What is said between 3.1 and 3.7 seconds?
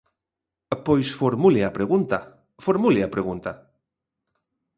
pregunta.